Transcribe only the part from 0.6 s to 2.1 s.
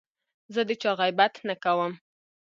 د چا غیبت نه کوم.